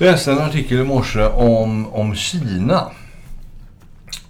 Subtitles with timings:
[0.00, 2.86] läste en artikel i morse om, om Kina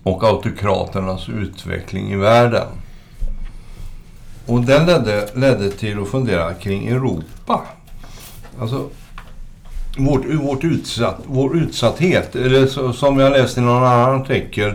[0.02, 2.66] och autokraternas utveckling i världen.
[4.46, 7.62] Och den ledde, ledde till att fundera kring Europa.
[8.60, 8.88] Alltså,
[9.98, 14.74] vårt, vårt utsatt, vår utsatthet, eller så, som jag läste i någon annan artikel.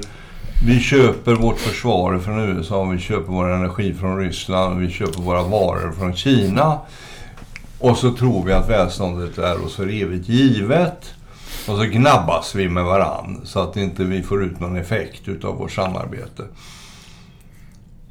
[0.65, 5.43] Vi köper vårt försvar från USA, vi köper vår energi från Ryssland, vi köper våra
[5.43, 6.79] varor från Kina.
[7.79, 11.13] Och så tror vi att välståndet är oss för evigt givet.
[11.67, 15.57] Och så gnabbas vi med varann så att inte vi får ut någon effekt utav
[15.57, 16.43] vårt samarbete.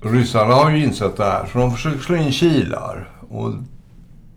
[0.00, 3.08] Ryssarna har ju insett det här, så de försöker slå in kilar.
[3.30, 3.52] Och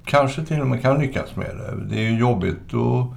[0.06, 1.96] kanske till och med kan lyckas med det.
[1.96, 3.08] Det är ju jobbigt att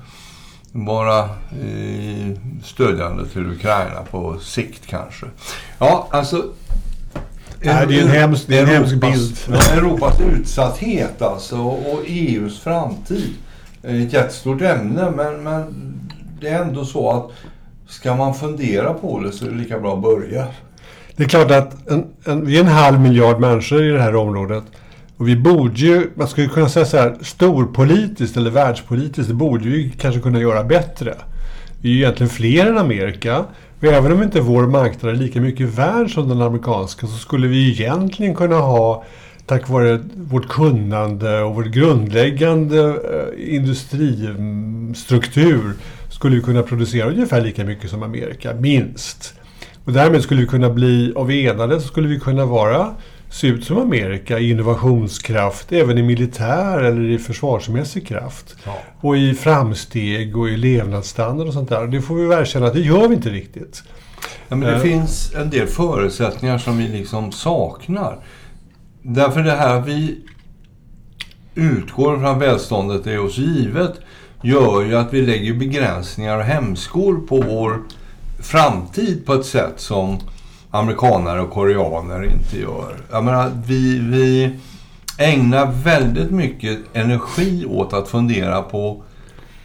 [0.73, 1.19] vara
[1.61, 5.27] eh, stödjande till Ukraina på sikt kanske.
[5.79, 6.45] Ja, alltså...
[7.63, 9.39] Nej, det är en hemsk, det är en hemsk bild.
[9.73, 13.30] Europas utsatthet alltså och EUs framtid.
[13.83, 15.75] Ett jättestort ämne men, men
[16.41, 17.30] det är ändå så att
[17.89, 20.47] ska man fundera på det så är det lika bra att börja.
[21.17, 24.17] Det är klart att en, en, vi är en halv miljard människor i det här
[24.17, 24.65] området.
[25.17, 29.69] Och vi borde ju, man skulle kunna säga så här, storpolitiskt eller världspolitiskt, det borde
[29.69, 31.15] vi kanske kunna göra bättre.
[31.80, 33.45] Vi är ju egentligen fler än Amerika.
[33.81, 37.49] Och även om inte vår marknad är lika mycket värd som den amerikanska så skulle
[37.49, 39.05] vi egentligen kunna ha,
[39.47, 42.95] tack vare vårt kunnande och vår grundläggande eh,
[43.55, 45.73] industristruktur,
[46.11, 49.35] skulle vi kunna producera ungefär lika mycket som Amerika, minst.
[49.85, 52.95] Och därmed skulle vi kunna bli, av enade så skulle vi kunna vara
[53.31, 58.57] se ut som Amerika i innovationskraft, även i militär eller i försvarsmässig kraft.
[58.65, 58.79] Ja.
[59.01, 61.87] Och i framsteg och i levnadsstandard och sånt där.
[61.87, 63.83] Det får vi erkänna att det gör vi inte riktigt.
[64.49, 68.19] Ja, men det uh, finns en del förutsättningar som vi liksom saknar.
[69.03, 70.19] Därför det här vi
[71.55, 73.95] utgår från välståndet är oss givet
[74.43, 77.83] gör ju att vi lägger begränsningar och hämskor på vår
[78.43, 80.19] framtid på ett sätt som
[80.71, 82.97] amerikaner och koreaner inte gör.
[83.11, 84.59] Jag menar, vi, vi
[85.19, 89.03] ägnar väldigt mycket energi åt att fundera på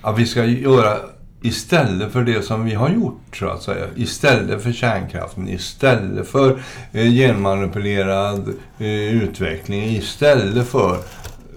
[0.02, 0.98] att vi ska göra
[1.42, 3.86] istället för det som vi har gjort, så att säga.
[3.96, 10.98] Istället för kärnkraften, istället för eh, genmanipulerad eh, utveckling, istället för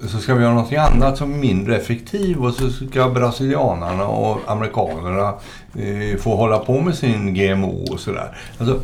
[0.06, 4.40] så ska vi göra något annat som är mindre effektivt och så ska brasilianarna och
[4.46, 5.34] amerikanerna
[5.74, 8.36] eh, få hålla på med sin GMO och sådär.
[8.58, 8.80] Alltså,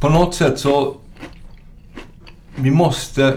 [0.00, 0.96] på något sätt så...
[2.56, 3.36] Vi måste,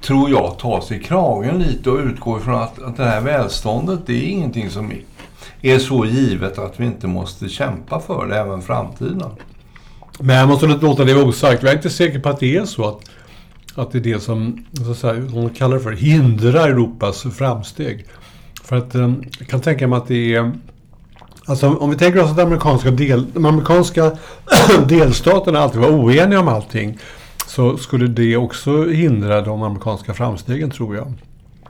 [0.00, 4.00] tror jag, ta sig i kragen lite och utgå ifrån att, att det här välståndet,
[4.06, 4.92] det är ingenting som
[5.62, 9.22] är så givet att vi inte måste kämpa för det även framtiden.
[10.18, 11.62] Men jag måste inte låta det vara osagt.
[11.62, 13.00] Jag är inte säker på att det är så att,
[13.74, 18.06] att det är det som, så att säga, hon kallar det för, hindrar Europas framsteg.
[18.64, 20.52] För att eh, jag kan tänka mig att det är
[21.52, 24.12] Alltså om vi tänker oss att amerikanska del, de amerikanska
[24.88, 26.98] delstaterna alltid var oeniga om allting.
[27.46, 31.12] Så skulle det också hindra de amerikanska framstegen tror jag.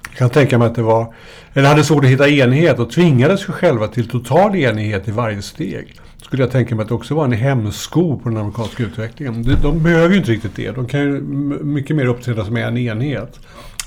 [0.09, 1.15] Jag kan tänka mig att det var,
[1.55, 5.43] eller hade svårt att hitta enighet och tvingades sig själva till total enighet i varje
[5.43, 6.01] steg.
[6.23, 9.43] Skulle jag tänka mig att det också var en hämsko på den amerikanska utvecklingen.
[9.43, 10.71] De, de behöver ju inte riktigt det.
[10.71, 11.21] De kan ju
[11.63, 13.41] mycket mer uppträda som en enhet.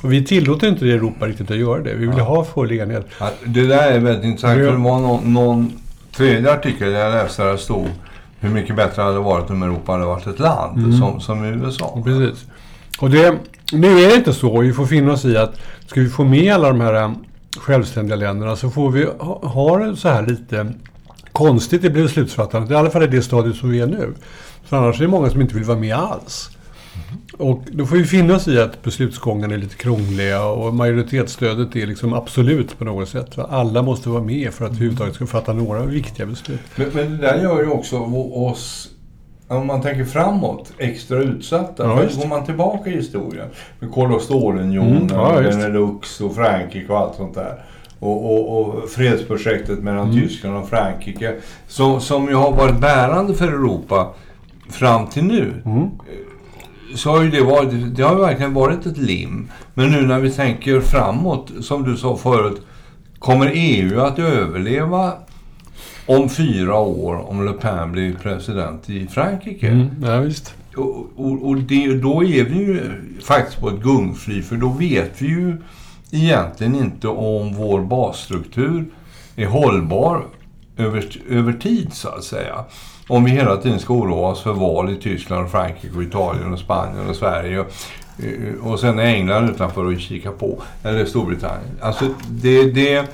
[0.04, 1.94] Och vi tillåter inte i Europa riktigt att göra det.
[1.94, 2.24] Vi vill ja.
[2.24, 3.08] ha full enhet.
[3.20, 4.60] Ja, det där är väldigt intressant.
[4.60, 5.72] Det var någon, någon
[6.18, 7.88] tredje artikel jag läste där stod
[8.40, 10.98] hur mycket bättre det hade varit om Europa hade varit ett land mm.
[10.98, 12.02] som, som USA.
[12.03, 12.46] Precis.
[13.00, 13.38] Och det,
[13.72, 14.59] nu är det inte så.
[14.59, 17.12] Vi får finna oss i att ska vi få med alla de här äh,
[17.59, 20.74] självständiga länderna så får vi ha, ha så här lite
[21.31, 22.72] konstigt i beslutsfattandet.
[22.72, 24.14] I alla fall i det stadiet som vi är nu.
[24.66, 26.50] För annars är det många som inte vill vara med alls.
[27.38, 31.88] Och då får vi finna oss i att beslutsgången är lite krångliga och majoritetsstödet är
[31.88, 33.38] liksom absolut på något sätt.
[33.38, 36.59] Alla måste vara med för att överhuvudtaget ska fatta några viktiga beslut.
[36.75, 37.97] Men, men det där gör ju också
[38.34, 38.90] oss
[39.47, 41.84] om man tänker framåt, extra utsatta.
[41.84, 43.47] Ja, går man tillbaka i historien
[43.79, 47.64] med Kol och stålunionen, mm, ja, Benelux och Frankrike och allt sånt där.
[47.99, 50.22] Och, och, och fredsprojektet mellan mm.
[50.22, 51.35] Tyskland och Frankrike.
[51.67, 54.14] Som, som ju har varit bärande för Europa
[54.70, 55.53] fram till nu.
[55.66, 55.90] Mm
[56.96, 59.52] så har ju det varit, det har verkligen varit ett lim.
[59.74, 62.62] Men nu när vi tänker framåt, som du sa förut,
[63.20, 65.14] kommer EU att överleva
[66.06, 69.68] om fyra år om Le Pen blir president i Frankrike?
[69.68, 70.53] Mm, ja, visst.
[70.76, 75.22] Och, och, och det, då är vi ju faktiskt på ett gungfly, för då vet
[75.22, 75.58] vi ju
[76.12, 78.86] egentligen inte om vår basstruktur
[79.36, 80.26] är hållbar
[80.78, 82.66] över, över tid, så att säga
[83.07, 86.59] om vi hela tiden ska oroa oss för val i Tyskland, Frankrike, och Italien, och
[86.59, 87.67] Spanien och Sverige och,
[88.23, 91.79] eh, och sen England utanför och kika på, eller Storbritannien.
[91.81, 93.05] Alltså det, det,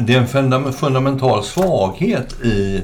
[0.00, 0.26] det är en
[0.66, 2.82] är fundamental svaghet i,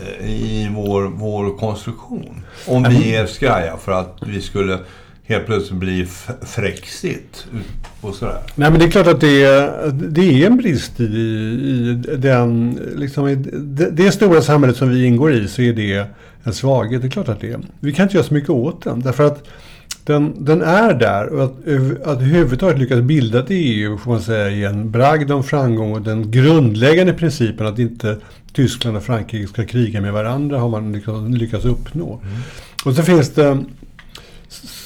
[0.00, 2.44] eh, i vår, vår konstruktion.
[2.66, 4.78] Om vi är skraja för att vi skulle
[5.24, 7.46] helt plötsligt bli f- frexit
[8.00, 8.38] och sådär.
[8.54, 12.78] Nej, men det är klart att det är, det är en brist i, i den,
[12.96, 16.06] liksom, i det, det stora samhället som vi ingår i så är det
[16.44, 17.02] en svaghet.
[17.02, 17.60] Det är klart att det är.
[17.80, 19.00] Vi kan inte göra så mycket åt den.
[19.00, 19.44] Därför att
[20.04, 24.20] den, den är där och att, över- att överhuvudtaget lyckas bilda ett EU får man
[24.22, 28.16] säga är en bragd om framgång och den grundläggande principen att inte
[28.52, 32.20] Tyskland och Frankrike ska kriga med varandra har man lyckats, lyckats uppnå.
[32.84, 33.64] Och så finns det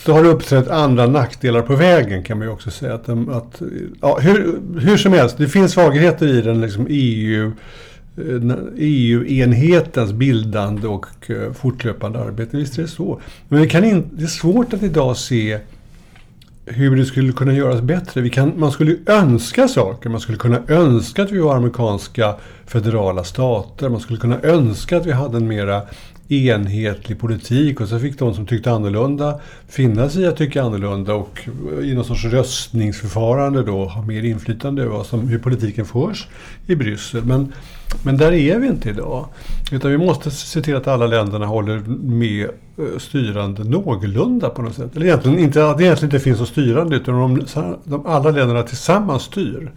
[0.07, 2.95] så har det uppträtt andra nackdelar på vägen kan man ju också säga.
[2.95, 3.63] Att, att,
[4.01, 7.53] ja, hur, hur som helst, det finns svagheter i den liksom EU
[8.77, 12.57] EU-enhetens eh, e bildande och eh, fortlöpande arbete.
[12.57, 13.21] Visst är det så.
[13.49, 15.59] Men vi kan in, det är svårt att idag se
[16.67, 18.21] hur det skulle kunna göras bättre.
[18.21, 20.11] Vi kan, man skulle ju önska saker.
[20.11, 22.35] Man skulle kunna önska att vi var amerikanska
[22.67, 23.89] federala stater.
[23.89, 25.83] Man skulle kunna önska att vi hade en mera
[26.29, 31.15] enhetlig politik och så fick de som tyckte annorlunda finna sig i att tycka annorlunda
[31.15, 31.49] och
[31.83, 36.29] i någon sorts röstningsförfarande då ha mer inflytande över som, hur politiken förs
[36.67, 37.25] i Bryssel.
[37.25, 37.53] Men,
[38.03, 39.27] men där är vi inte idag.
[39.73, 42.45] Utan vi måste se till att alla länderna håller med
[42.79, 44.97] eh, styrande någorlunda på något sätt.
[44.97, 47.45] Eller egentligen inte, att det egentligen inte finns något styrande utan de,
[47.85, 49.73] de, alla länderna tillsammans styr.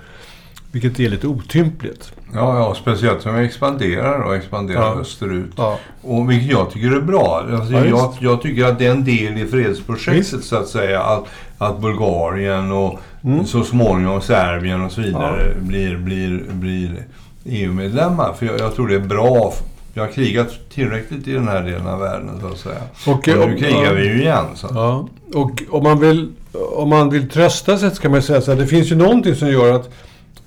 [0.72, 2.12] Vilket är lite otympligt.
[2.34, 5.02] Ja, ja, speciellt som vi expanderar och expanderar Ja.
[5.02, 5.52] österut.
[5.58, 5.80] Ja.
[6.02, 7.46] Och vilket jag tycker är bra.
[7.52, 8.22] Alltså, Ja, jag, visst.
[8.22, 11.02] jag tycker att det är en del i fredsprojektet så att säga.
[11.02, 11.24] Att,
[11.58, 13.46] att Bulgarien och Mm.
[13.46, 17.06] så småningom Serbien och så vidare blir, blir, blir
[17.46, 18.34] EU-medlemmar.
[18.34, 19.54] För jag, jag tror det är bra.
[19.94, 22.82] Vi har krigat tillräckligt i den här delen av världen så att säga.
[23.08, 23.12] Och,
[23.44, 24.46] Och nu krigar vi ju igen.
[24.56, 24.68] Så.
[24.74, 26.32] Ja, och om man vill,
[26.76, 29.36] om man vill trösta sig så kan man säga så här, det finns ju någonting
[29.36, 29.90] som gör att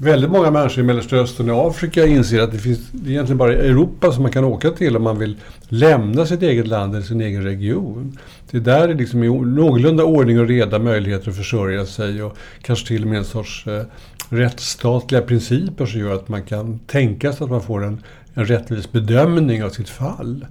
[0.03, 3.39] väldigt många människor i Mellersta Östern och Afrika inser att det finns det är egentligen
[3.39, 5.37] bara Europa som man kan åka till om man vill
[5.69, 8.19] lämna sitt eget land eller sin egen region.
[8.51, 12.37] Det är där det liksom är någorlunda ordning och reda, möjligheter att försörja sig och
[12.63, 13.83] kanske till och med en sorts eh,
[14.29, 18.03] rättsstatliga principer som gör att man kan tänka sig att man får en,
[18.35, 20.47] en rättvis bedömning av sitt fall.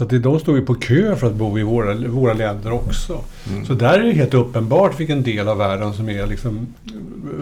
[0.00, 2.72] Så att det, de står ju på kö för att bo i våra, våra länder
[2.72, 3.24] också.
[3.66, 6.66] Så där är det helt uppenbart vilken del av världen som är liksom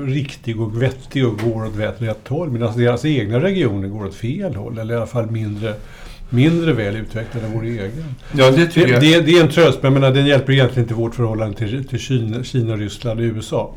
[0.07, 2.51] riktig och vettig och går åt rätt, håll.
[2.51, 4.79] Medan deras egna regioner går åt fel håll.
[4.79, 5.75] Eller i alla fall mindre,
[6.31, 8.15] mindre väl utvecklade än vår egen.
[8.33, 10.95] Ja, det Det, det, det är en tröst, men jag menar, den hjälper egentligen inte
[10.95, 13.75] vårt förhållande till, till Kina, Kina, Ryssland och USA.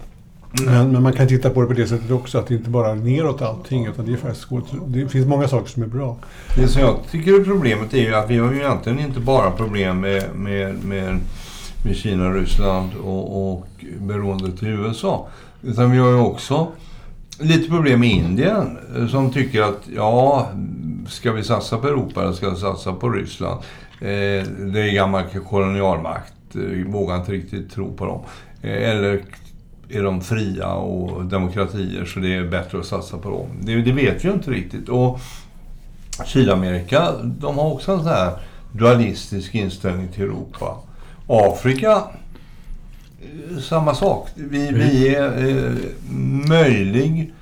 [0.52, 2.92] Men, men man kan titta på det på det sättet också, att det inte bara
[2.92, 4.48] är neråt allting, utan det, är faktiskt,
[4.88, 6.18] det finns många saker som är bra.
[6.56, 9.52] Det som jag tycker är problemet är ju att vi har ju egentligen inte bara
[9.52, 11.20] problem med, med, med,
[11.86, 13.68] med Kina, Ryssland och, och
[14.00, 15.28] beroendet till USA.
[15.62, 16.68] Utan vi har ju också
[17.40, 18.78] lite problem med Indien
[19.10, 20.50] som tycker att ja,
[21.08, 23.62] ska vi satsa på Europa eller ska vi satsa på Ryssland?
[24.02, 24.44] Eh,
[24.74, 28.22] det är gammal kolonialmakt, eh, vågar inte riktigt tro på dem.
[28.62, 29.22] Eh, eller
[29.94, 33.48] är de fria och demokratier så det är bättre att satsa på dem.
[33.62, 34.90] Det, det vet vi ju inte riktigt.
[34.90, 35.20] Och
[36.26, 38.32] Sydamerika, de har också en sån här
[38.72, 40.78] dualistisk inställning till Europa.
[41.28, 42.04] Afrika,
[43.22, 44.30] eh, samma sak.
[44.36, 45.74] Vi, vi är eh,
[46.50, 47.34] möjlig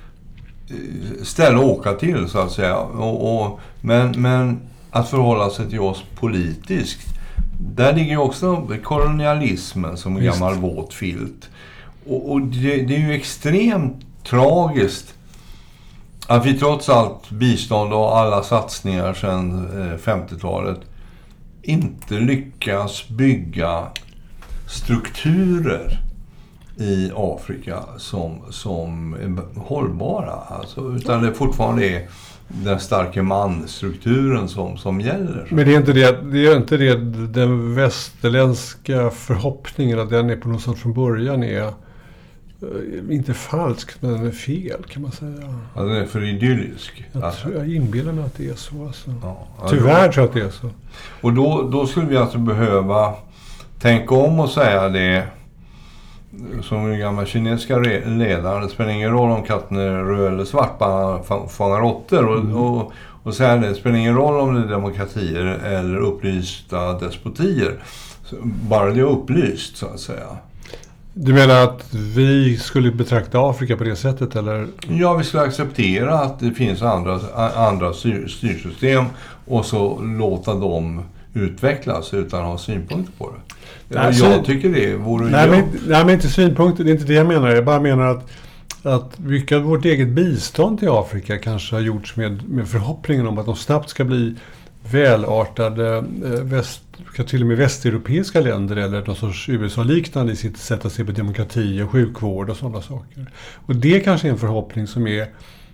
[0.68, 2.76] eh, ställe att åka till, så att säga.
[2.76, 7.08] Och, och, men, men att förhålla sig till oss politiskt,
[7.60, 10.34] där ligger ju också kolonialismen som en Visst.
[10.34, 11.50] gammal våt filt.
[12.10, 15.14] Och, och det, det är ju extremt tragiskt
[16.26, 20.80] att vi trots allt bistånd och alla satsningar sedan eh, 50-talet
[21.62, 23.86] inte lyckas bygga
[24.68, 25.98] strukturer
[26.76, 30.32] i Afrika som, som är hållbara.
[30.32, 32.08] Alltså, utan det fortfarande är
[32.48, 35.46] den starke man-strukturen som, som gäller.
[35.50, 36.94] Men det är inte det, det är inte det
[37.26, 41.72] den västerländska förhoppningen att den är på något sätt från början är eh,
[43.10, 45.54] inte falsk, men fel kan man säga.
[45.74, 47.04] Ja, den är för idyllisk.
[47.12, 48.86] Jag, Alltså, tror, jag inbillar mig att det är så.
[48.86, 49.10] Alltså.
[49.22, 49.46] ja.
[49.62, 50.70] Ja, Tyvärr tror jag att det är så.
[51.20, 53.14] Och då, då skulle vi alltså behöva
[53.78, 55.24] tänka om och säga det
[56.62, 58.62] som den gamla kinesiska re- ledaren.
[58.62, 62.24] Det spelar ingen roll om katten är röd eller svart, bara fångar råttor.
[62.26, 66.98] Och, och, och säga det, det spelar ingen roll om det är demokratier eller upplysta
[66.98, 67.74] despotier.
[68.42, 70.26] Bara det är upplyst, så att säga.
[71.22, 74.66] Du menar att vi skulle betrakta Afrika på det sättet eller?
[74.88, 77.20] Ja, vi skulle acceptera att det finns andra,
[77.56, 79.04] andra styr, styrsystem
[79.46, 81.02] och så låta dem
[81.34, 83.54] utvecklas utan att ha synpunkter på det.
[83.94, 85.30] Nej, jag syn- tycker det vore...
[85.30, 86.84] Nej jag- men, nej, men inte synpunkter.
[86.84, 87.48] Det är inte det jag menar.
[87.48, 88.30] Jag bara menar att
[88.82, 93.38] att mycket av vårt eget bistånd till Afrika kanske har gjorts med, med förhoppningen om
[93.38, 94.34] att de snabbt ska bli
[94.90, 96.82] välartade eh, väst,
[97.26, 101.12] till och med västeuropeiska länder eller någon sorts USA-liknande i sitt sätt att se på
[101.12, 103.30] demokrati och sjukvård och sådana saker.
[103.66, 105.26] Och det kanske är en förhoppning som är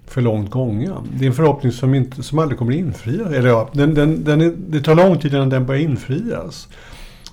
[0.06, 0.94] för långt gången.
[1.18, 3.32] Det är en förhoppning som, inte, som aldrig kommer att infrias.
[3.32, 6.68] Eller ja, den, den, den är, det tar lång tid innan den börjar infrias.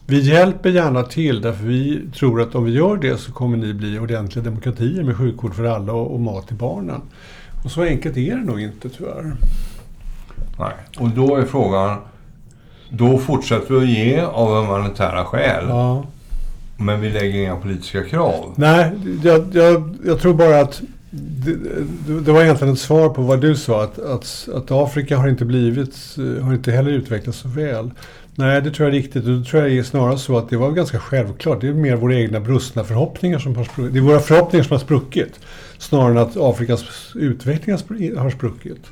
[0.06, 3.74] Vi hjälper gärna till därför vi tror att om vi gör det så kommer ni
[3.74, 7.02] bli ordentliga demokratier med sjukvård för alla och, och mat till barnen.
[7.64, 9.36] Och så enkelt är det nog inte tyvärr.
[10.58, 11.98] Nej, och då är frågan...
[12.90, 15.66] Då fortsätter vi att ge av humanitära skäl.
[15.68, 16.06] Ja.
[16.78, 18.54] Men vi lägger inga politiska krav.
[18.56, 18.92] Nej,
[19.24, 20.82] jag, jag, jag tror bara att
[21.12, 21.56] det,
[22.26, 23.84] det var egentligen ett svar på vad du sa.
[23.84, 25.96] Att, att, att Afrika har inte blivit,
[26.42, 27.92] har inte heller utvecklats så väl.
[28.36, 29.26] Nej, det tror jag är riktigt.
[29.26, 31.62] Det tror jag är snarare så att det var ganska självklart.
[31.62, 33.94] Det är mer våra egna brustna förhoppningar som har spruckit.
[33.94, 35.40] Det är våra förhoppningar som har spruckit.
[35.78, 37.76] Snarare än att Afrikas utveckling
[38.18, 38.86] har spruckit.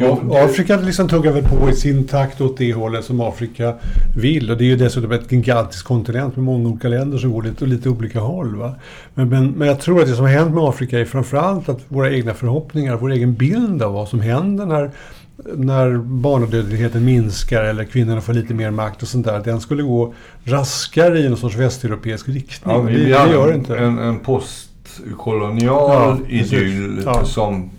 [0.00, 3.74] Ja, Afrika liksom tuggar väl på i sin takt åt det hållet som Afrika
[4.16, 4.50] vill.
[4.50, 7.66] Och det är ju dessutom ett gigantiskt kontinent med många olika länder som går lite,
[7.66, 8.56] lite olika håll.
[8.56, 8.74] Va?
[9.14, 11.80] Men, men, men jag tror att det som har hänt med Afrika är framförallt att
[11.88, 14.90] våra egna förhoppningar, vår egen bild av vad som händer när
[15.54, 19.82] när barnadödligheten minskar eller kvinnorna får lite mer makt och sånt där, att den skulle
[19.82, 20.14] gå
[20.44, 22.76] raskare i någon sorts västeuropeisk riktning.
[22.76, 23.76] Ja, det, det gör inte.
[23.76, 27.24] En, en postkolonial ja, idyll ja.
[27.24, 27.70] som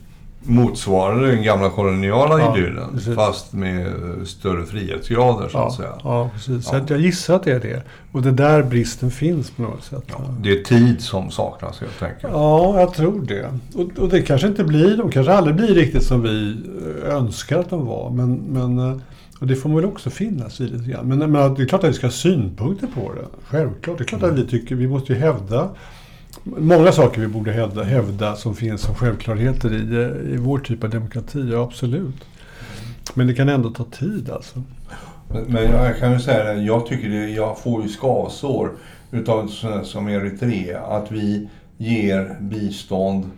[0.44, 2.94] motsvarade den gamla koloniala ja, idyllen.
[2.94, 3.16] Precis.
[3.16, 3.94] Fast med
[4.26, 5.94] större frihetsgrader så ja, att säga.
[6.04, 6.66] Ja, precis.
[6.66, 7.84] Så jag gissar att det är det.
[8.12, 10.04] Och det är där bristen finns på något sätt.
[10.08, 12.34] Ja, det är tid som saknas helt enkelt.
[12.34, 13.50] Ja, jag tror det.
[13.76, 16.58] Och, och, det kanske inte blir, de kanske aldrig blir riktigt som vi
[17.06, 18.10] eh, önskar att de var.
[18.10, 18.98] Men, men eh,
[19.40, 21.08] och det får man väl också finnas i lite grann.
[21.08, 23.26] Men, men det är klart att vi ska ha synpunkter på det.
[23.44, 23.98] Självklart.
[23.98, 25.70] Det är klart att vi tycker, vi måste ju hävda
[26.44, 30.90] många saker vi borde hävda, hävda som finns som självklarheter i, i vår typ av
[30.90, 32.26] demokrati, ja, absolut.
[33.14, 34.64] Men det kan ändå ta tid alltså.
[35.48, 38.72] Men jag kan ju säga det, jag tycker det, jag får ju skavsår
[39.12, 39.48] utav
[39.84, 40.82] som Eritrea.
[40.82, 43.32] Att vi ger bistånd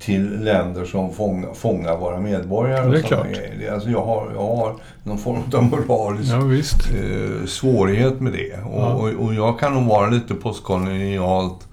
[0.00, 2.90] till länder som fångar, fångar våra medborgare.
[2.90, 3.26] Det är klart.
[3.26, 8.60] Är, alltså jag, har, jag har någon form av moralisk ja, eh, svårighet med det.
[8.64, 8.94] Och, ja.
[8.94, 11.68] och, och, jag kan nog vara lite postkolonialt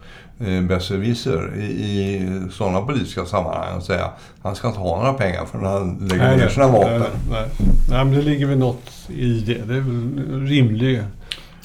[0.68, 4.10] besserwisser i, i sådana politiska sammanhang och säga
[4.42, 7.04] han ska inte ha några pengar för han lägger nej, ner sina vapen.
[7.30, 7.48] Nej,
[7.90, 8.06] nej.
[8.06, 9.54] men det ligger väl något i det.
[9.54, 11.04] Det är väl rimlig,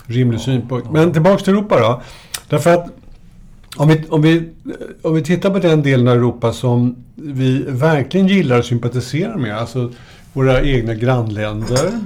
[0.07, 0.91] rimlig ja, synpunkt.
[0.91, 2.03] Men tillbaks till Europa då.
[2.49, 2.87] Därför att
[3.77, 4.49] om vi, om, vi,
[5.03, 9.59] om vi tittar på den delen av Europa som vi verkligen gillar och sympatiserar med,
[9.59, 9.93] alltså
[10.33, 12.01] våra egna grannländer,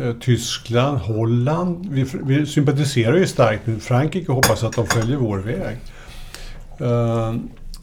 [0.00, 1.86] eh, Tyskland, Holland.
[1.90, 5.76] Vi, vi sympatiserar ju starkt med Frankrike och hoppas att de följer vår väg.
[6.80, 7.34] Uh,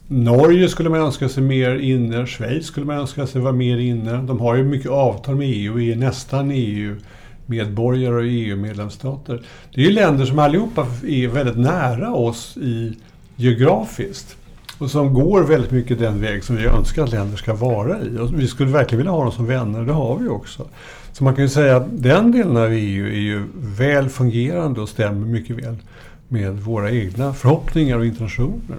[0.08, 2.26] Norge skulle man önska sig mer inne.
[2.26, 4.22] Schweiz skulle man önska sig vara mer inne.
[4.22, 9.42] De har ju mycket avtal med EU och är nästan EU-medborgare och EU-medlemsstater.
[9.74, 12.92] Det är ju länder som allihopa är väldigt nära oss i
[13.36, 14.36] geografiskt.
[14.78, 18.18] Och som går väldigt mycket den väg som vi önskar att länder ska vara i.
[18.18, 20.66] Och vi skulle verkligen vilja ha dem som vänner, det har vi också.
[21.12, 24.88] Så man kan ju säga att den delen av EU är ju väl fungerande och
[24.88, 25.76] stämmer mycket väl
[26.28, 28.78] med våra egna förhoppningar och intentioner.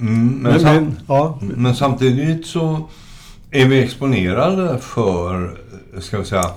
[0.00, 1.38] Mm, men, men, sam men, ja.
[1.40, 2.88] men samtidigt så
[3.50, 5.58] är vi exponerade för,
[6.00, 6.50] ska vi säga,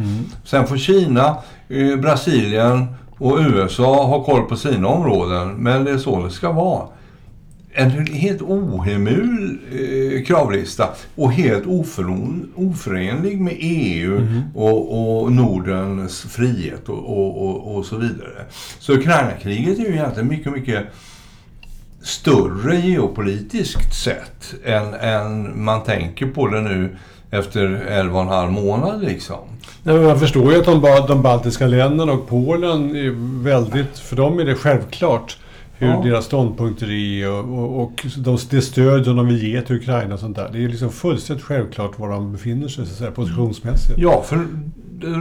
[0.46, 1.36] Sen får Kina,
[1.70, 2.86] eh, Brasilien
[3.20, 5.50] och USA ha koll på sina områden.
[5.54, 6.88] Men det är så det ska vara.
[7.76, 16.90] En helt ohemul eh, kravlista och helt oföron, oförenlig med EU och, och Nordens frihet
[16.90, 18.46] och, och, och, så vidare.
[18.80, 20.84] Så Ukraina-kriget är ju egentligen mycket, mycket
[22.02, 26.98] större geopolitiskt sett än, än man tänker på det nu
[27.32, 29.40] efter 11 och en halv månad liksom.
[29.84, 34.00] Nej, men man förstår ju att de, de baltiska länderna och Polen är väldigt...
[34.00, 35.38] För dem är det självklart
[35.84, 36.02] hur Ja.
[36.04, 40.14] deras ståndpunkter är och, och, och de, det stöd som de vill ge till Ukraina
[40.14, 40.50] och sånt där.
[40.54, 44.00] Det är liksom fullständigt självklart var de befinner sig så att säga, positionsmässigt.
[44.00, 44.48] Ja, för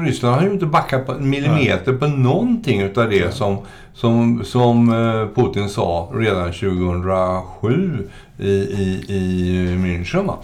[0.04, 3.59] Ryssland har ju inte backat på en millimeter på någonting utav det som,
[3.95, 10.26] som, som eh, Putin sa redan 2007 i, i, i München.
[10.26, 10.38] va.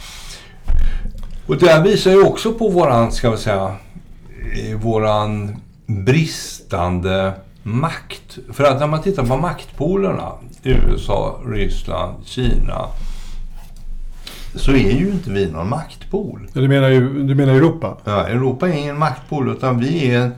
[1.47, 3.73] Och det här visar ju också på våran, ska vi säga,
[4.71, 5.57] eh, våran
[5.87, 8.39] bristande makt.
[8.53, 12.87] För att när man tittar på maktpolerna, USA, Ryssland, Kina,
[14.55, 16.49] så är ju inte vi någon maktpol.
[16.53, 17.97] Du menar, ju, du menar Europa?
[18.05, 20.31] Ja, Europa är ingen maktpol utan vi är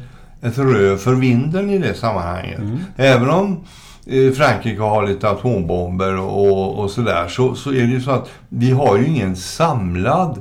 [0.42, 2.60] ett rö för vinden i det sammanhanget.
[2.96, 3.64] Även om
[4.06, 8.30] eh, Frankrike har lite atombomber och, och sådär så, så är det ju så att
[8.48, 10.40] vi har ju ingen samlad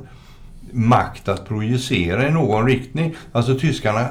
[0.72, 3.14] makt att projicera i någon riktning.
[3.32, 4.06] Alltså tyskarna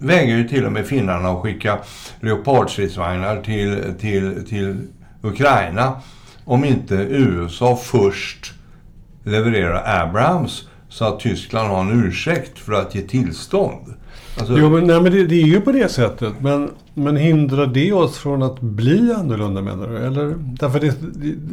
[0.00, 1.78] vägrar ju till och med finnarna att skicka
[2.20, 4.76] leopardstridsvagnar till, till, till
[5.22, 5.92] Ukraina
[6.44, 8.52] om inte USA först
[9.24, 13.94] levererar Abrams så att Tyskland har en ursäkt för att ge tillstånd.
[14.38, 16.32] Alltså, Jo, men, nej, men det, det är ju på det sättet.
[16.40, 19.96] Men, men hindrar det oss från att bli annorlunda menar du?
[19.98, 20.34] Eller?
[20.38, 20.94] Därför det,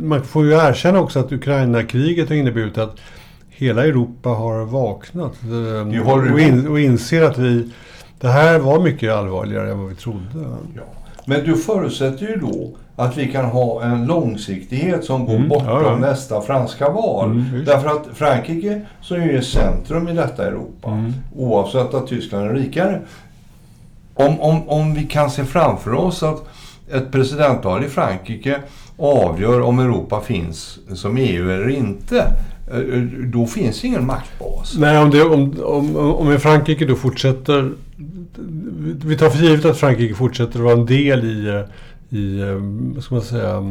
[0.04, 2.98] man får ju erkänna också att Ukraina-kriget har inneburit att
[3.50, 5.34] hela Europa har vaknat.
[5.44, 7.72] eh, och, in, och inser att vi...
[8.20, 10.26] Det här var mycket allvarligare än vad vi trodde.
[10.76, 10.82] ja.
[11.26, 15.68] Men du förutsätter ju då att vi kan ha en långsiktighet som går Mm, bortom
[15.68, 15.96] ja, ja.
[15.96, 17.32] nästa franska val.
[17.32, 17.66] Mm.
[17.66, 21.14] Därför att Frankrike, som ju är centrum i detta Europa, Mm.
[21.36, 23.02] oavsett att Tyskland är rikare.
[24.14, 26.44] Om, om, om vi kan se framför oss att
[26.92, 28.60] ett presidentval i Frankrike
[28.98, 32.28] avgör om Europa finns som EU eller inte,
[33.26, 34.76] då finns ingen maktbas.
[34.78, 37.72] Nej, om, det, om, om, om Frankrike då fortsätter...
[39.06, 42.56] Vi tar för givet att Frankrike fortsätter att vara en del i, eh, i eh,
[42.96, 43.64] vad ska man säga, eh,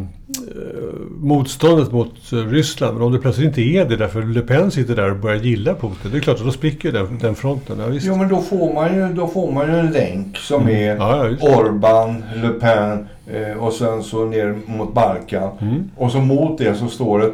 [1.21, 2.95] motståndet mot eh, Ryssland.
[2.99, 5.75] Men om det plötsligt inte är det därför Le Pen sitter där och börjar gilla
[5.75, 6.11] Putin.
[6.11, 7.79] Det är klart att då spricker den, den fronten.
[7.81, 8.07] Ja, visst.
[8.07, 10.75] Jo, men då får man ju, då får man ju en länk som Mm.
[10.75, 11.57] är Ja, ja.
[11.59, 15.51] Orban, Le Pen eh, och sen så ner mot Balkan.
[15.61, 15.91] Mm.
[15.97, 17.33] Och så mot det så står det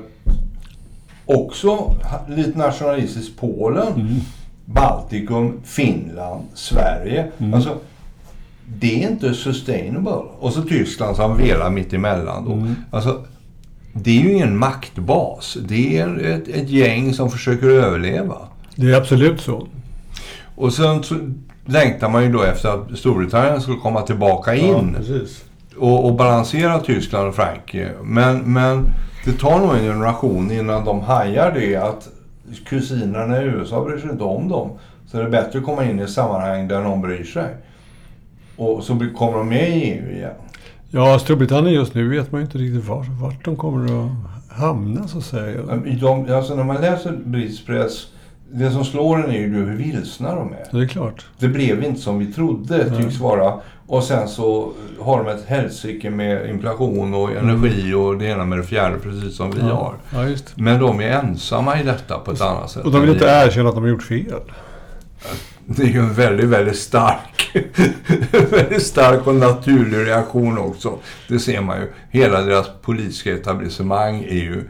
[1.37, 1.95] också
[2.29, 4.15] lite nationalistiskt Polen, Mm.
[4.65, 7.27] Baltikum, Finland, Sverige.
[7.39, 7.55] Mm.
[7.55, 7.79] Alltså,
[8.67, 10.23] det är inte sustainable.
[10.39, 12.53] Och så Tyskland som velar mitt emellan då.
[12.53, 12.75] Mm.
[12.91, 13.25] Alltså,
[13.93, 15.57] det är ju ingen maktbas.
[15.69, 18.37] Det är ett, ett gäng som försöker överleva.
[18.77, 19.67] Det är absolut så.
[20.55, 21.15] Och sen så
[21.67, 25.45] längtar man ju då efter att Storbritannien skulle komma tillbaka Ja, in precis.
[25.79, 27.91] Och, och balansera Tyskland och Frankrike.
[28.03, 28.85] Men, men
[29.25, 32.09] det tar nog en generation innan de hajar det att
[32.67, 34.71] kusinerna i USA bryr sig inte om dem.
[35.07, 37.55] Så det är bättre att komma in i ett sammanhang där någon bryr sig.
[38.57, 40.35] Och så kommer de med i EU igen.
[40.91, 44.11] Ja, Storbritannien just nu vet man ju inte riktigt vart, vart de kommer att
[44.59, 45.61] hamna så att säga.
[46.01, 48.07] De, alltså när man läser brittisk press,
[48.51, 50.79] det som slår en är ju hur vilsna de är.
[50.79, 51.27] Det är klart.
[51.39, 53.55] Det blev inte som vi trodde, tycks vara.
[53.93, 58.59] Och sen så har de ett helsike med inflation och energi och det ena med
[58.59, 59.95] det fjärde, precis som vi Ja.
[60.13, 60.25] har.
[60.29, 60.37] Ja.
[60.55, 62.85] Men de är ensamma i detta på ett annat sätt.
[62.85, 64.41] Och de vill inte erkänna att de har gjort fel.
[65.67, 67.51] Det är ju en väldigt, väldigt stark,
[68.51, 70.99] väldigt stark och naturlig reaktion också.
[71.29, 71.93] Det ser man ju.
[72.11, 74.65] Hela deras politiska etablissemang är ju,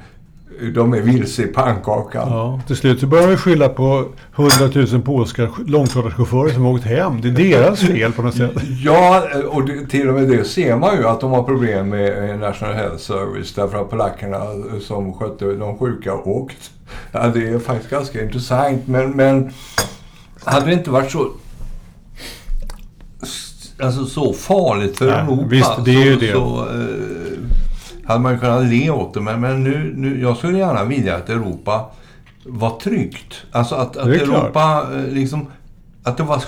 [0.75, 2.29] de är vilse i pannkakan.
[2.29, 4.05] Ja, till slut så börjar de skylla på
[4.37, 7.21] 100 000 polska långtradarchaufförer som har åkt hem.
[7.21, 8.53] Det är deras fel på något sätt.
[8.85, 12.39] Ja, och det, till och med det ser man ju att de har problem med
[12.39, 14.41] National Health Service därför att polackerna
[14.81, 16.71] som skötte de sjuka åkt.
[17.13, 19.53] Ja, det är faktiskt ganska intressant men, men
[20.45, 21.29] hade det inte varit så
[23.83, 25.47] alltså, så farligt för Nej, Europa.
[25.49, 26.33] visst, det är ju så, det.
[26.33, 27.12] Så, eh,
[28.13, 29.21] hade man kunnat le åt det.
[29.21, 31.85] Men, men nu, nu, jag skulle gärna vilja att Europa
[32.47, 33.35] var tryggt.
[33.53, 34.07] Alltså att, att.
[34.07, 35.47] Europa eh, liksom...
[36.03, 36.43] Att det var eh,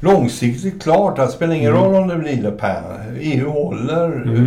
[0.00, 1.82] långsiktigt klart att det spelar ingen Mm.
[1.84, 2.82] roll om det blir Le Pen.
[3.20, 4.36] EU håller.
[4.36, 4.44] eh,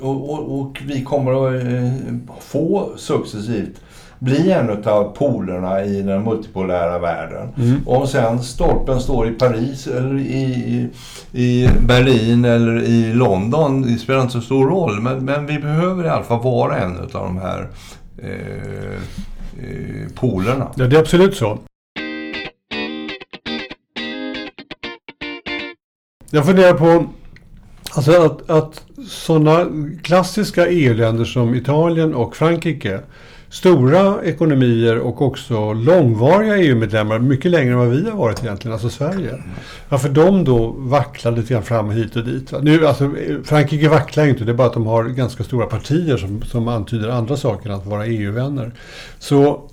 [0.00, 3.80] Och, och, och vi kommer att eh, få successivt
[4.22, 7.48] bli en av polerna i den multipolära världen.
[7.58, 7.88] Mm.
[7.88, 10.88] Om sen stolpen står i Paris eller i,
[11.32, 15.00] i Berlin eller i London, det spelar inte så stor roll.
[15.00, 17.68] Men, men vi behöver i alla fall vara en av de här
[18.18, 18.92] eh,
[19.58, 20.68] eh, polerna.
[20.76, 21.58] Ja, det är absolut så.
[26.30, 27.06] Jag funderar på
[27.94, 29.66] alltså att, att sådana
[30.02, 33.00] klassiska EU-länder som Italien och Frankrike,
[33.52, 38.90] stora ekonomier och också långvariga EU-medlemmar, mycket längre än vad vi har varit egentligen, alltså
[38.90, 39.42] Sverige.
[39.88, 42.52] Varför de då vacklar lite grann fram hit och dit.
[42.62, 46.16] Nu, alltså, Frankrike vacklar ju inte, det är bara att de har ganska stora partier
[46.16, 48.72] som, som antyder andra saker än att vara EU-vänner.
[49.18, 49.68] Så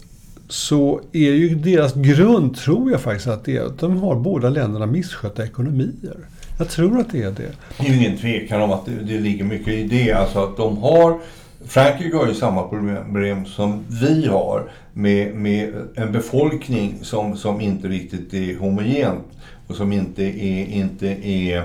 [0.50, 4.50] så är ju deras grund, tror jag faktiskt, att det är att de har båda
[4.50, 6.18] länderna misskötta ekonomier.
[6.58, 7.52] Jag tror att det är det.
[7.78, 10.12] Det är ju ingen tvekan om att det, det ligger mycket i det.
[10.12, 11.20] Alltså att de har...
[11.68, 17.88] Frankrike har ju samma problem som vi har med, med en befolkning som, som inte
[17.88, 19.26] riktigt är homogent
[19.68, 21.64] och som inte är, inte är,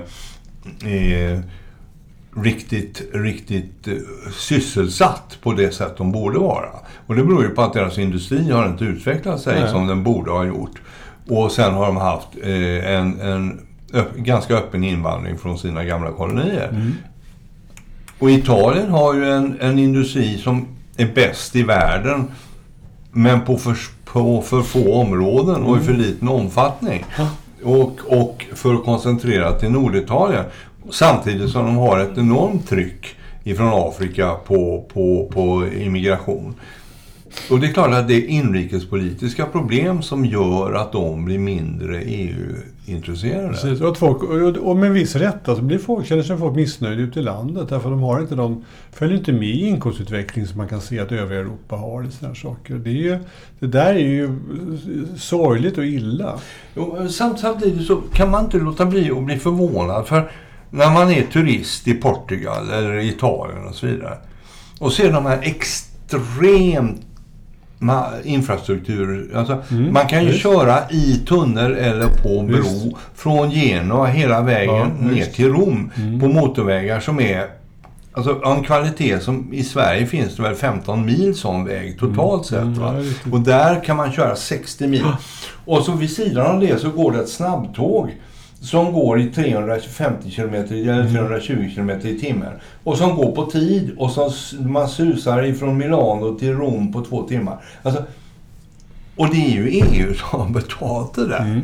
[0.84, 1.42] är
[2.36, 3.94] riktigt, riktigt eh,
[4.32, 6.68] sysselsatt på det sätt de borde vara.
[7.06, 9.70] Och det beror ju på att deras industri har inte utvecklat sig Nej.
[9.70, 10.80] som den borde ha gjort.
[11.28, 13.60] Och sen har de haft eh, en, en
[13.92, 16.92] öpp, ganska öppen invandring från sina gamla kolonier.
[18.18, 22.30] Och Italien har ju en, en industri som är bäst i världen
[23.12, 27.04] men på för, på för få områden och i för liten omfattning.
[27.64, 30.44] Och, och för koncentrerat till Norditalien.
[30.90, 36.54] Samtidigt som de har ett enormt tryck ifrån Afrika på, på, på immigration.
[37.50, 42.02] Och det är klart att det är inrikespolitiska problem som gör att de blir mindre
[42.02, 43.48] EU-intresserade.
[43.48, 47.02] Precis, och, folk, och, och med viss rätt alltså, blir folk, känner sig folk missnöjda
[47.02, 47.68] ute i landet.
[47.68, 51.12] Därför de har inte de, följer inte med i inkomstutveckling som man kan se att
[51.12, 52.74] övriga Europa har sådana här saker.
[52.74, 53.18] Det, är ju,
[53.58, 54.38] det där är ju
[55.16, 56.38] sorgligt och illa.
[57.10, 60.06] Samt, samtidigt så kan man inte låta bli att bli förvånad.
[60.06, 60.30] För
[60.70, 64.18] när man är turist i Portugal eller Italien och så vidare.
[64.78, 67.00] Och ser de här extremt
[68.24, 69.30] infrastruktur.
[69.36, 70.42] Alltså, Mm, man kan ju visst.
[70.42, 72.96] köra i tunnel eller på bro Visst.
[73.14, 76.20] från Genua hela vägen Ja, ner till Rom Mm.
[76.20, 77.46] på motorvägar som är
[78.16, 82.58] Alltså en kvalitet som i Sverige finns det väl 15 mil sån väg totalt sett.
[82.62, 82.92] Mm, Va?
[82.96, 83.32] ja, riktigt.
[83.32, 85.04] och där kan man köra 60 mil.
[85.64, 88.10] Och så vid sidan av det så går det ett snabbtåg
[88.64, 92.52] som går i 350 km eller 320 km i timmen.
[92.84, 94.32] Och som går på tid och som
[94.72, 97.64] man susar ifrån Milano till Rom på två timmar.
[97.82, 98.04] Alltså,
[99.16, 101.40] och det är ju EU som har betalt det där.
[101.40, 101.60] Mm.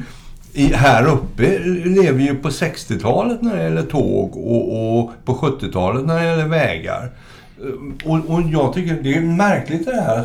[0.52, 5.34] I, här uppe lever vi ju på 60-talet när det gäller tåg och, och på
[5.34, 7.10] 70-talet när det gäller vägar.
[8.04, 10.24] Och, och jag tycker det är märkligt det här.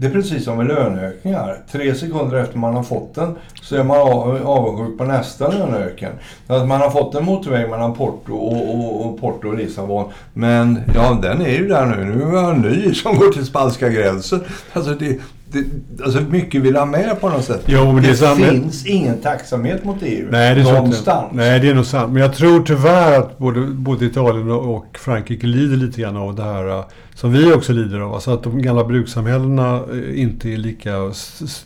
[0.00, 1.56] Det är precis som med löneökningar.
[1.72, 6.10] Tre sekunder efter man har fått den så är man av- avundsjuk på nästa löneökning.
[6.46, 10.12] Att man har fått en motorväg mellan Porto och, och, och Porto och Lissabon.
[10.32, 12.04] Men ja, den är ju där nu.
[12.04, 14.40] Nu har jag en ny som går till spanska gränsen.
[14.72, 15.18] Alltså, det,
[15.52, 15.64] det,
[16.04, 17.62] alltså mycket vill ha med på något sätt.
[17.66, 18.40] Jo, men det är sant.
[18.44, 21.28] finns ingen tacksamhet mot EU Nej, det är någonstans.
[21.32, 22.12] Nej, det är nog sant.
[22.12, 26.42] Men jag tror tyvärr att både, både Italien och Frankrike lider lite grann av det
[26.42, 26.84] här
[27.20, 28.14] som vi också lider av.
[28.14, 31.12] Alltså att de gamla brukssamhällena eh, inte är lika, är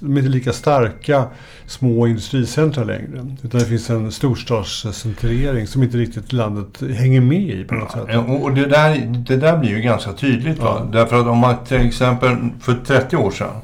[0.04, 1.24] inte lika starka
[1.66, 3.26] små industricentra längre.
[3.42, 8.06] Utan det finns en storstadscentrering som inte riktigt landet hänger med i på något sätt.
[8.08, 10.58] Ja, och det där, det där blir ju ganska tydligt.
[10.60, 10.88] Ja.
[10.92, 13.54] Därför att om man till exempel för 30 år sedan,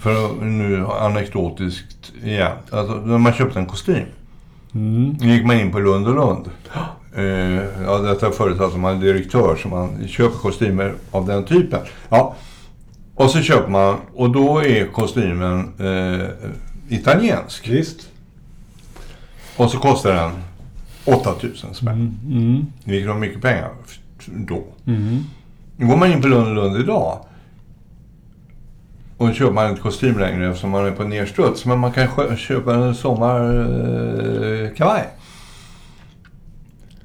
[0.00, 4.06] för att nu anekdotiskt igen, alltså när man köpte en kostym.
[4.74, 5.16] Mm.
[5.20, 6.50] Gick man in på Lund och Lund.
[7.18, 11.80] Eh, ja, detta företag som har en direktör som man köper kostymer av den typen.
[12.08, 12.34] Ja.
[13.14, 16.28] Och så köper man, och då är kostymen eh,
[16.88, 17.68] italiensk.
[17.68, 18.08] Visst.
[19.56, 20.30] Och så kostar den
[21.04, 22.18] 8000 spänn.
[22.26, 22.38] Mm.
[22.38, 22.66] Mm.
[22.84, 23.70] Vilket var mycket pengar
[24.26, 24.64] då.
[24.86, 25.24] Mm.
[25.76, 27.18] Går man in på Lund och Lund idag.
[29.16, 31.64] Och köper man inte kostym längre eftersom man är på nedstuds.
[31.64, 35.04] Men man kan köpa en sommarkavaj.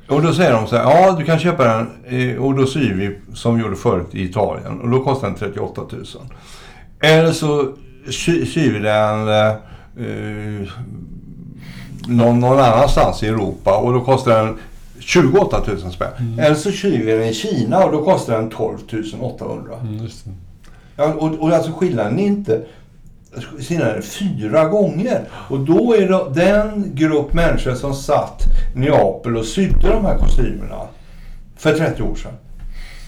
[0.07, 2.93] Och då säger de så här, ja du kan köpa den eh, och då syr
[2.93, 4.79] vi som vi gjorde förut i Italien.
[4.81, 6.03] Och då kostar den 38 000.
[6.99, 7.67] Eller så
[8.11, 10.67] sy- syr vi den eh,
[12.07, 14.57] någon, någon annanstans i Europa och då kostar den
[14.99, 16.07] 28 000 spänn.
[16.19, 16.39] Mm.
[16.39, 18.77] Eller så kyler vi den i Kina och då kostar den 12
[19.21, 19.73] 800.
[19.81, 20.07] Mm.
[20.95, 22.61] Ja, och, och alltså skillnaden är inte
[23.59, 25.21] senare fyra gånger.
[25.31, 28.43] Och då är det den grupp människor som satt
[28.75, 30.81] i Neapel och sydde de här kostymerna
[31.57, 32.31] för 30 år sedan.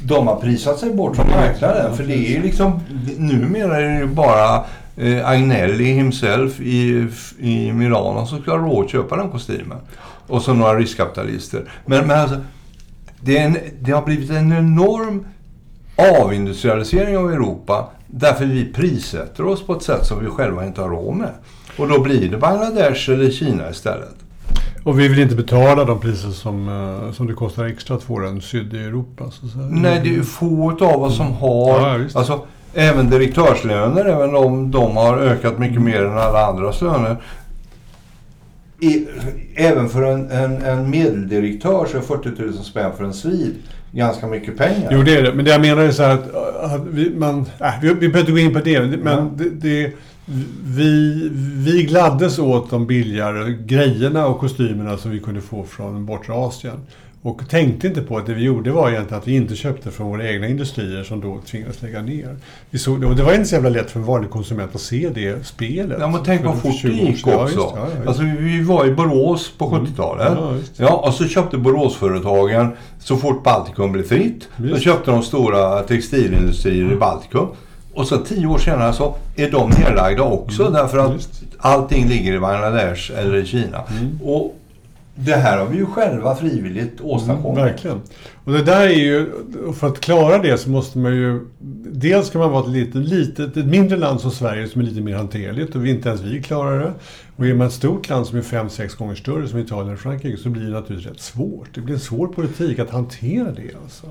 [0.03, 1.97] De har prisat sig bort från marknaden.
[1.97, 2.79] För det är ju liksom...
[3.17, 4.63] Numera är det ju bara
[4.97, 7.07] eh, Agnelli himself i,
[7.39, 9.77] i Milano som ska ha råd att köpa den kostymen.
[10.27, 11.71] Och så några riskkapitalister.
[11.85, 12.41] Men, men alltså,
[13.21, 15.25] det, är en, det har blivit en enorm
[16.21, 20.89] avindustrialisering av Europa därför vi prissätter oss på ett sätt som vi själva inte har
[20.89, 21.31] råd med.
[21.77, 24.15] Och då blir det Bangladesh eller Kina istället.
[24.83, 28.19] Och vi vill inte betala de priser som, eh, som det kostar extra att få
[28.19, 29.31] den sydd i Europa.
[29.31, 29.65] Så säga.
[29.65, 31.89] Nej, det är ju få av oss som har...
[31.89, 32.15] Ja, visst.
[32.15, 32.41] alltså,
[32.73, 37.17] även direktörslöner, även om de har ökat mycket mer än alla andras löner.
[38.79, 39.07] I,
[39.55, 43.55] även för en, en, en medeldirektör så är 40 000 spänn för en svid
[43.91, 44.89] ganska mycket pengar.
[44.91, 45.33] Jo, det är det.
[45.33, 46.35] Men det jag menar är så här att,
[46.71, 48.81] att vi, man, äh, vi, vi behöver inte gå in på det.
[48.81, 49.31] Men Ja.
[49.37, 49.91] det, det,
[50.65, 51.29] vi,
[51.65, 56.77] vi gladdes åt de billigare grejerna och kostymerna som vi kunde få från bortre Asien.
[57.25, 60.07] Och tänkte inte på att det vi gjorde var egentligen att vi inte köpte från
[60.07, 62.35] våra egna industrier som då tvingades lägga ner.
[62.69, 65.09] Vi såg, och det var inte så jävla lätt för en vanlig konsument att se
[65.15, 65.97] det spelet.
[65.99, 67.33] Ja, men tänk vad fort det 20 år gick sedan.
[67.33, 67.55] Ja, också.
[67.55, 67.75] just.
[67.75, 70.27] Ja, ja, alltså, vi var i Borås på 70-talet.
[70.41, 70.83] Ja, just det.
[70.83, 74.83] Ja, och så köpte Boråsföretagen, så fort Baltikum blev fritt, så Just.
[74.83, 77.47] köpte de stora textilindustrier i Baltikum.
[77.93, 81.17] Och så tio år senare så är de nedlagda också därför att Mm.
[81.17, 81.43] just.
[81.57, 83.83] allting ligger i Bangladesh eller i Kina.
[83.99, 84.19] Mm.
[84.23, 84.55] Och
[85.15, 87.63] det här har vi ju själva frivilligt åstadkommit.
[87.63, 88.01] Verkligen.
[88.43, 89.31] Och det där är ju,
[89.73, 91.39] för att klara det så måste man ju...
[91.91, 95.01] Dels ska man vara ett litet, litet, ett mindre land som Sverige som är lite
[95.01, 96.93] mer hanterligt och vi, inte ens vi klarar det.
[97.35, 99.99] Och är man ett stort land som är fem, sex gånger större som Italien och
[99.99, 101.67] Frankrike så blir det naturligtvis rätt svårt.
[101.73, 104.07] Det blir en svår politik att hantera det alltså.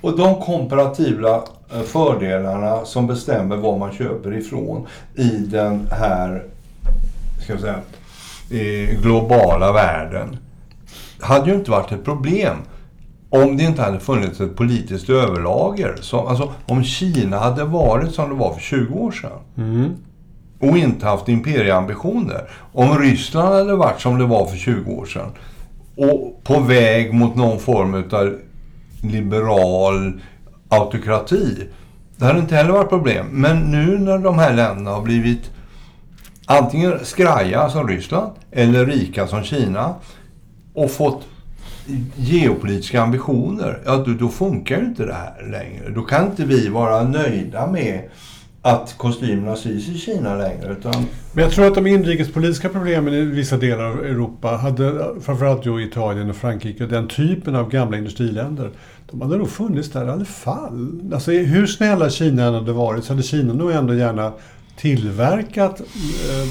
[0.00, 6.44] Och de komparativa eh, fördelarna som bestämmer var man köper ifrån i den här
[7.48, 7.80] ska jag säga,
[8.50, 10.36] eh, globala världen
[11.20, 12.56] hade ju inte varit ett problem
[13.30, 15.94] om det inte hade funnits ett politiskt överlager.
[16.00, 19.92] Så, alltså, om Kina hade varit som det var för 20 år sedan Mm.
[20.60, 22.50] och inte haft imperieambitioner.
[22.72, 25.30] Om Ryssland hade varit som det var för 20 år sedan
[25.96, 28.36] och på väg mot någon form av
[29.02, 30.20] liberal
[30.68, 31.68] autokrati.
[32.16, 33.26] Det hade inte heller varit problem.
[33.30, 35.50] Men nu när de här länderna har blivit
[36.48, 39.94] antingen skraja som Ryssland eller rika som Kina
[40.74, 41.26] och fått
[42.16, 45.90] geopolitiska ambitioner, ja då, då funkar ju inte det här längre.
[45.90, 48.02] Då kan inte vi vara nöjda med
[48.62, 50.72] att kostymerna sys i Kina längre.
[50.72, 55.64] Utan, Men jag tror att de inrikespolitiska problemen i vissa delar av Europa, hade, framförallt
[55.64, 58.70] då Italien och Frankrike, den typen av gamla industriländer,
[59.10, 61.00] de hade nog funnits där i alla fall.
[61.12, 64.32] Alltså, hur snälla Kina än hade varit så hade Kina nog ändå gärna
[64.78, 66.48] tillverkat eh,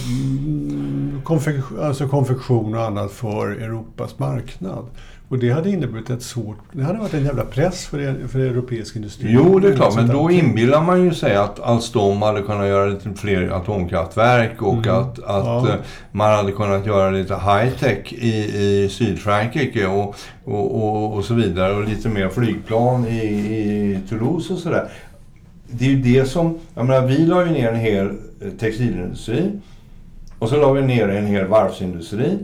[1.23, 4.85] konfektion, alltså konfektion och annat för Europas marknad.
[5.29, 6.57] Och det hade inneburit ett svårt...
[6.71, 9.27] Det hade varit en jävla press för, för europeisk industri.
[9.31, 12.85] jo, det är klart, men då inbillar man ju sig att Alstom hade kunnat göra
[12.85, 14.95] lite fler atomkraftverk och Mm.
[14.99, 15.69] att, att Ja.
[15.69, 15.75] eh,
[16.11, 21.73] man hade kunnat göra lite high-tech i, i Sydfrankrike och, och, och, och så vidare.
[21.73, 24.89] Och lite mer flygplan i, i Toulouse och sådär.
[25.69, 26.59] Det är ju det som...
[26.75, 28.07] Jag menar, vi la ju ner en hel
[28.41, 29.51] eh, textilindustri.
[30.39, 32.37] Och så la vi ner en hel varvsindustri.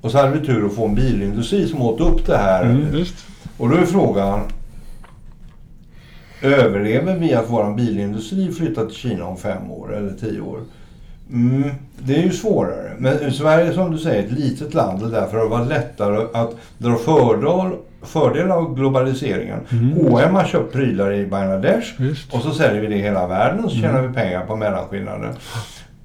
[0.00, 2.64] Och så hade vi tur att få en bilindustri som åt upp det här.
[2.64, 3.04] Mm.
[3.56, 4.40] Och då är frågan,
[6.42, 10.60] överlever vi att vår bilindustri flyttar till Kina om fem år eller tio år?
[11.32, 12.92] Mm, det är ju svårare.
[12.98, 16.26] Men Sverige som du säger är ett litet land och därför har det varit lättare
[16.32, 19.58] att dra fördel, fördel av globaliseringen.
[19.70, 19.92] Mm.
[20.10, 22.34] H&M har köpt prylar i Bangladesh Just.
[22.34, 25.34] och så säljer vi det i hela världen och så tjänar vi pengar på mellanskillnaden.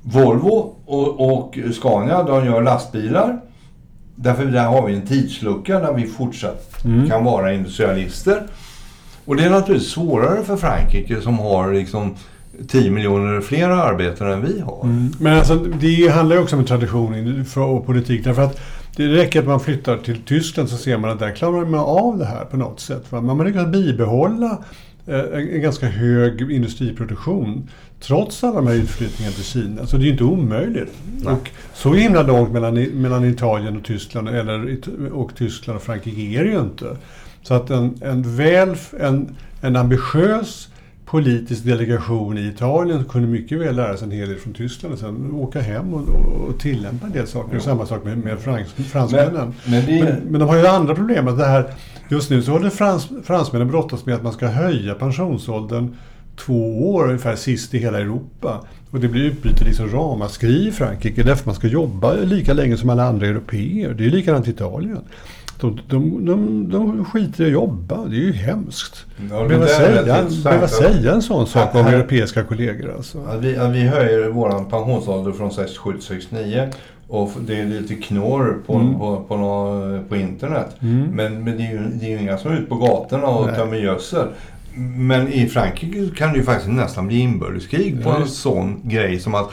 [0.01, 3.39] Volvo och, och Scania de gör lastbilar.
[4.15, 7.09] Därför där har vi en tidslucka där vi fortsatt Mm.
[7.09, 8.41] kan vara industrialister.
[9.25, 12.15] Och det är naturligtvis svårare för Frankrike som har liksom
[12.67, 14.83] 10 miljoner fler arbetare än vi har.
[14.83, 15.11] Mm.
[15.19, 18.23] Men alltså, det handlar ju också om en tradition och politik.
[18.23, 18.59] Därför att
[18.95, 22.17] det räcker att man flyttar till Tyskland så ser man att där klarar man av
[22.17, 23.11] det här på något sätt.
[23.11, 23.21] Va?
[23.21, 24.63] Man har lyckats bibehålla
[25.07, 29.87] eh, en, ganska hög industriproduktion trots alla de här utflyttningarna till Kina.
[29.87, 30.91] Så det är ju inte omöjligt.
[31.17, 31.33] Nej.
[31.33, 34.77] Och så himla långt mellan, mellan Italien och Tyskland eller,
[35.13, 36.97] och Tyskland och Frankrike är det ju inte.
[37.41, 40.69] Så att en, en väl, en, en ambitiös
[41.05, 44.99] politisk delegation i Italien kunde mycket väl lära sig en hel del från Tyskland och
[44.99, 47.51] sen åka hem och, och, och tillämpa en del saker.
[47.53, 47.59] Jo.
[47.59, 49.53] Samma sak med, med frans, fransmännen.
[49.65, 51.27] Men, men Men, men de har ju andra problem.
[51.27, 51.73] Att det här,
[52.09, 55.95] just nu så håller frans, fransmännen brottas med att man ska höja pensionsåldern
[56.35, 58.65] två år ungefär sist i hela Europa.
[58.91, 62.89] Och det blir utbyte liksom ramaskri i Frankrike därför man ska jobba lika länge som
[62.89, 63.93] alla andra europeer.
[63.93, 64.99] Det är likadant i Italien.
[65.59, 68.05] De, de, de, de skiter i att jobba.
[68.05, 69.05] Det är ju hemskt.
[69.31, 73.17] Ja, Behöva säga, behöva säga en sån sak Här- om europeiska kollegor alltså.
[73.27, 76.69] Att vi, att vi höjer vår pensionsålder från 67 till 69.
[77.07, 78.93] Och det är lite knorr på, Mm.
[78.99, 80.75] på, på, nå- på internet.
[80.81, 81.07] Mm.
[81.11, 83.55] Men, men det, är ju, det är ju inga som är ute på gatorna och
[83.55, 84.27] tömmer gödsel.
[84.97, 89.35] Men i Frankrike kan det ju faktiskt nästan bli inbördeskrig på en sån grej som
[89.35, 89.51] att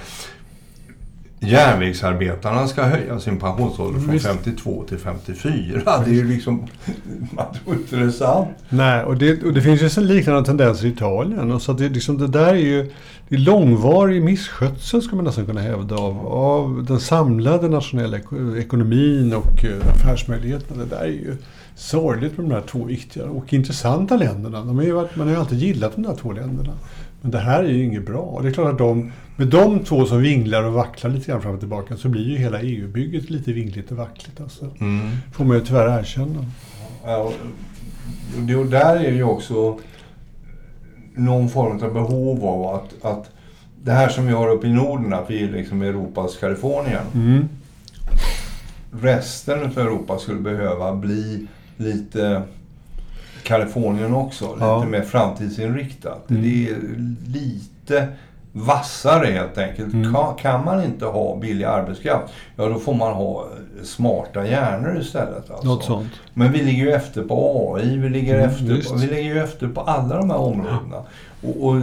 [1.42, 4.26] järnvägsarbetarna ska höja sin pensionsålder från Visst.
[4.26, 5.80] 52 till 54.
[6.04, 6.66] Det är ju liksom...
[7.30, 8.48] Man tror inte det är sant.
[8.68, 11.52] Nej, och det, och det finns ju så liknande tendenser i Italien.
[11.52, 12.90] Och så det, liksom, det där är ju
[13.28, 18.58] det är långvarig misskötsel, skulle man nästan kunna hävda, av, av den samlade nationella eko-
[18.58, 20.84] ekonomin och eh, affärsmöjligheterna.
[20.84, 21.36] Det där är ju
[21.76, 24.64] sorgligt med de här två viktiga och intressanta länderna.
[24.64, 26.72] De har ju man har ju alltid gillat de där två länderna.
[27.20, 28.18] Men det här är ju inget bra.
[28.18, 31.42] Och det är klart att de, med de två som vinglar och vacklar lite grann
[31.42, 34.40] fram och tillbaka så blir ju hela EU-bygget lite vingligt och vackligt.
[34.40, 34.70] Alltså.
[34.80, 35.10] Mm.
[35.32, 36.46] Får man ju tyvärr erkänna.
[37.04, 37.32] Ja,
[38.58, 39.78] och där är ju också
[41.14, 43.30] någon form av behov av att, att
[43.84, 47.04] det här som vi har uppe i Norden, att vi är liksom Europas Kalifornien.
[47.14, 47.48] Mm.
[49.02, 52.42] Resten av Europa skulle behöva bli lite
[53.42, 54.54] Kalifornien också.
[54.54, 54.84] Lite Ja.
[54.84, 56.30] mer framtidsinriktat.
[56.30, 56.42] Mm.
[56.42, 56.76] Det är
[57.26, 58.08] lite
[58.52, 59.94] vassare helt enkelt.
[59.94, 60.14] Mm.
[60.14, 63.46] Kan, kan man inte ha billig arbetskraft, ja då får man ha
[63.82, 65.50] smarta hjärnor istället.
[65.50, 65.66] Alltså.
[65.66, 66.12] Något sånt.
[66.34, 69.38] Men vi ligger ju efter på AI, vi ligger, Mm, efter, på, vi ligger ju
[69.38, 71.02] efter på alla de här områdena.
[71.42, 71.76] Och, och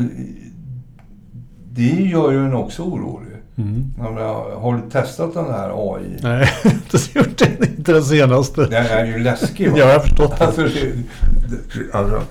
[1.71, 3.29] det gör ju en också orolig.
[3.57, 3.93] Mm.
[3.97, 6.17] Jag Har du testat den här AI?
[6.21, 7.67] Nej, inte gjort det.
[7.77, 8.65] Inte den senaste.
[8.65, 9.77] Den är ju läskig va?
[9.77, 10.45] Ja, jag har förstått det.
[10.45, 10.67] Alltså,
[11.93, 12.21] alltså,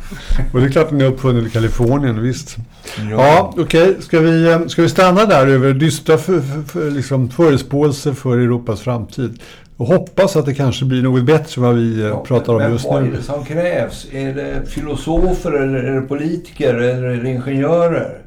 [0.52, 2.56] Och det är klart att ni har uppfunnit i Kalifornien, visst.
[2.96, 3.04] ja.
[3.10, 3.96] Ja, okej.
[4.00, 8.38] Ska, vi, eh, ska vi stanna där över dystra för, för, för, liksom, förespåelser för
[8.38, 9.40] Europas framtid?
[9.76, 12.72] Och hoppas att det kanske blir något bättre vad vi eh, Ja, pratar om men
[12.72, 13.16] just vad är nu.
[13.16, 14.06] det som krävs?
[14.12, 18.18] Är det filosofer eller är det politiker eller är det ingenjörer?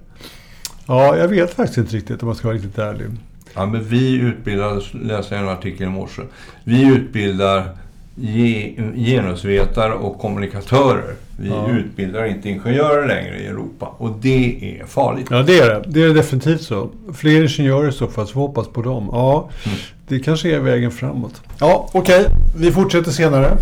[0.86, 3.06] Ja, jag vet faktiskt inte riktigt om man ska vara riktigt ärlig.
[3.56, 6.22] Ja, men vi utbildar, läste jag en artikel i morse,
[6.64, 7.70] vi utbildar
[8.96, 11.14] genusvetare och kommunikatörer.
[11.38, 11.68] Vi Ja.
[11.72, 15.28] utbildar inte ingenjörer längre i Europa och det är farligt.
[15.30, 15.84] Ja, det är det.
[15.88, 16.90] Det är definitivt så.
[17.14, 19.10] Fler ingenjörer i så fall, så hoppas på dem.
[19.12, 19.78] Ja, Mm.
[20.08, 21.42] det kanske är vägen framåt.
[21.60, 22.26] Ja, okej.
[22.58, 23.58] Vi fortsätter senare.